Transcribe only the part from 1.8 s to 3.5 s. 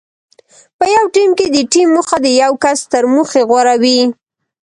موخه د یو کس تر موخې